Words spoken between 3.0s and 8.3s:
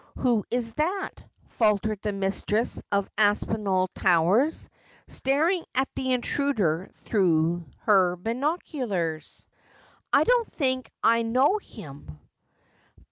Aspinall Towers, staring at the intruder through her